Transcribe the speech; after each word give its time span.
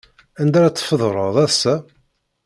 Anda 0.41 0.57
ara 0.59 0.69
tfeḍreḍ 0.75 1.35
assa? 1.45 1.75